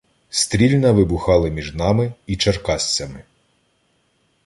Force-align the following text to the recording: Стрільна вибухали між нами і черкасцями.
Стрільна 0.29 0.91
вибухали 0.91 1.51
між 1.51 1.73
нами 1.75 2.13
і 2.25 2.37
черкасцями. 2.37 3.23